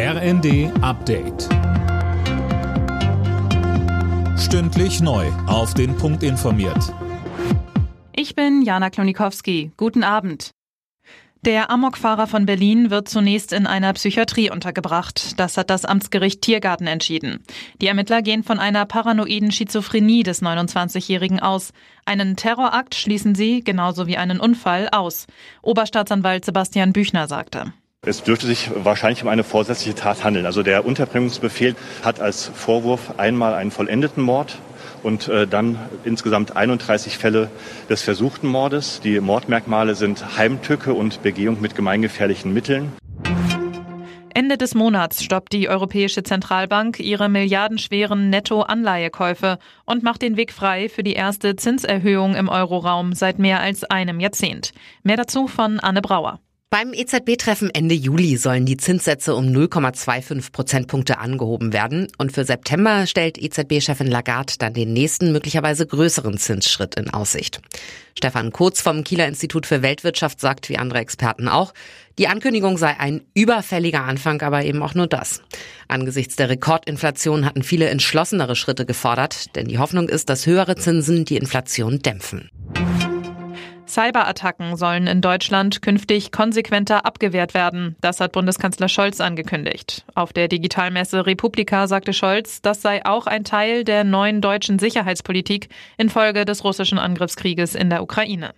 [0.00, 1.48] RND Update.
[4.38, 5.26] Stündlich neu.
[5.48, 6.94] Auf den Punkt informiert.
[8.14, 9.72] Ich bin Jana Klonikowski.
[9.76, 10.52] Guten Abend.
[11.44, 15.36] Der Amokfahrer von Berlin wird zunächst in einer Psychiatrie untergebracht.
[15.40, 17.42] Das hat das Amtsgericht Tiergarten entschieden.
[17.82, 21.72] Die Ermittler gehen von einer paranoiden Schizophrenie des 29-Jährigen aus.
[22.04, 25.26] Einen Terrorakt schließen sie, genauso wie einen Unfall, aus.
[25.62, 27.72] Oberstaatsanwalt Sebastian Büchner sagte.
[28.06, 30.46] Es dürfte sich wahrscheinlich um eine vorsätzliche Tat handeln.
[30.46, 34.56] Also der Unterbringungsbefehl hat als Vorwurf einmal einen vollendeten Mord
[35.02, 37.50] und äh, dann insgesamt 31 Fälle
[37.90, 39.00] des versuchten Mordes.
[39.02, 42.92] Die Mordmerkmale sind Heimtücke und Begehung mit gemeingefährlichen Mitteln.
[44.32, 50.88] Ende des Monats stoppt die Europäische Zentralbank ihre milliardenschweren Netto-Anleihekäufe und macht den Weg frei
[50.88, 54.72] für die erste Zinserhöhung im Euroraum seit mehr als einem Jahrzehnt.
[55.02, 56.38] Mehr dazu von Anne Brauer.
[56.70, 62.08] Beim EZB-Treffen Ende Juli sollen die Zinssätze um 0,25 Prozentpunkte angehoben werden.
[62.18, 67.62] Und für September stellt EZB-Chefin Lagarde dann den nächsten, möglicherweise größeren Zinsschritt in Aussicht.
[68.18, 71.72] Stefan Kurz vom Kieler Institut für Weltwirtschaft sagt, wie andere Experten auch,
[72.18, 75.40] die Ankündigung sei ein überfälliger Anfang, aber eben auch nur das.
[75.86, 81.24] Angesichts der Rekordinflation hatten viele entschlossenere Schritte gefordert, denn die Hoffnung ist, dass höhere Zinsen
[81.24, 82.50] die Inflation dämpfen.
[83.98, 87.96] Cyberattacken sollen in Deutschland künftig konsequenter abgewehrt werden.
[88.00, 90.04] Das hat Bundeskanzler Scholz angekündigt.
[90.14, 95.68] Auf der Digitalmesse Republika sagte Scholz, das sei auch ein Teil der neuen deutschen Sicherheitspolitik
[95.96, 98.54] infolge des russischen Angriffskrieges in der Ukraine.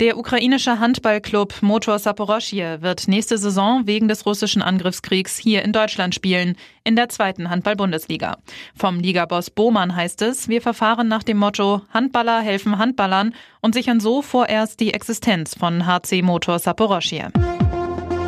[0.00, 6.14] Der ukrainische Handballclub Motor Saporoschje wird nächste Saison wegen des russischen Angriffskriegs hier in Deutschland
[6.14, 8.36] spielen, in der zweiten Handball-Bundesliga.
[8.76, 13.98] Vom Ligaboss Bohmann heißt es, wir verfahren nach dem Motto Handballer helfen Handballern und sichern
[13.98, 17.32] so vorerst die Existenz von HC Motor Saporoschje.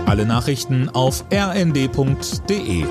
[0.06, 2.84] Alle Nachrichten auf rnd.de